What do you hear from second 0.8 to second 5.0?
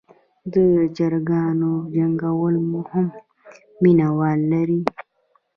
چرګانو جنګول هم مینه وال لري.